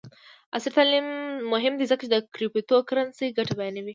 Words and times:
عصري 0.55 0.71
تعلیم 0.77 1.05
مهم 1.53 1.73
دی 1.77 1.85
ځکه 1.91 2.03
چې 2.05 2.09
د 2.11 2.15
کریپټو 2.35 2.77
کرنسي 2.89 3.27
ګټې 3.37 3.53
بیانوي. 3.59 3.89